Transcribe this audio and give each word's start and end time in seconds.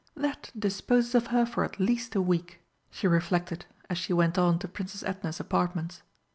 "That 0.15 0.51
disposes 0.57 1.13
of 1.13 1.27
her 1.27 1.45
for 1.45 1.63
at 1.63 1.79
least 1.79 2.15
a 2.15 2.21
week," 2.23 2.59
she 2.89 3.07
reflected, 3.07 3.67
as 3.87 3.99
she 3.99 4.13
went 4.13 4.35
on 4.35 4.57
to 4.57 4.67
Princess 4.67 5.03
Edna's 5.03 5.39
apartments. 5.39 6.01